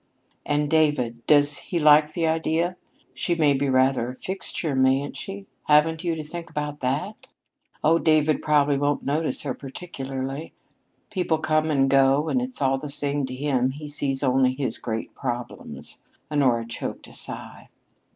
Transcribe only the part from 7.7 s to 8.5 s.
"Oh, David